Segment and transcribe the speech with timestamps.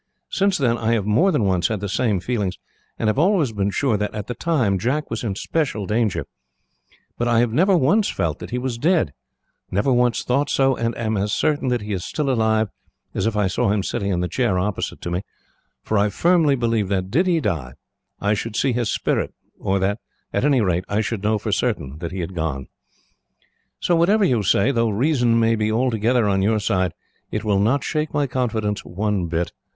[0.31, 2.57] Since then, I have more than once had the same feelings,
[2.97, 6.25] and have always been sure that, at the time, Jack was in special danger;
[7.19, 9.13] but I have never once felt that he was dead,
[9.69, 12.69] never once thought so, and am as certain that he is still alive
[13.13, 15.21] as if I saw him sitting in the chair opposite to me,
[15.83, 17.73] for I firmly believe that, did he die,
[18.19, 19.99] I should see his spirit, or that,
[20.33, 22.69] at any rate, I should know for certain that he had gone.
[23.79, 26.95] "So whatever you say, though reason may be altogether on your side,
[27.29, 29.51] it will not shake my confidence, one bit.